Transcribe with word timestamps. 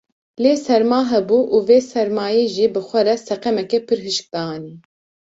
Lê 0.43 0.53
serma 0.65 0.99
hebû 1.11 1.39
û 1.55 1.57
vê 1.67 1.79
sermayê 1.91 2.45
jî 2.55 2.67
bi 2.73 2.81
xwe 2.87 3.01
re 3.07 3.15
seqemeke 3.27 3.79
pir 3.87 3.99
hişk 4.07 4.25
dianî. 4.33 4.75